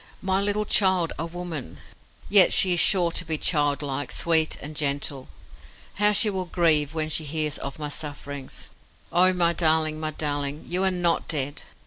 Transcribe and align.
My 0.23 0.41
little 0.41 0.65
child 0.65 1.13
a 1.19 1.27
woman! 1.27 1.77
Yet 2.27 2.51
she 2.51 2.73
is 2.73 2.79
sure 2.79 3.11
to 3.11 3.23
be 3.23 3.37
childlike, 3.37 4.11
sweet, 4.11 4.57
and 4.59 4.75
gentle. 4.75 5.27
How 6.01 6.11
she 6.11 6.27
will 6.31 6.45
grieve 6.47 6.95
when 6.95 7.09
she 7.09 7.23
hears 7.23 7.59
of 7.59 7.77
my 7.77 7.89
sufferings. 7.89 8.71
Oh! 9.11 9.31
my 9.31 9.53
darling, 9.53 9.99
my 9.99 10.09
darling, 10.09 10.65
you 10.67 10.83
are 10.85 10.89
not 10.89 11.27
dead!" 11.27 11.61